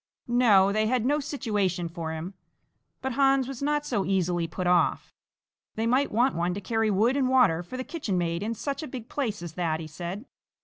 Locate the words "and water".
7.15-7.61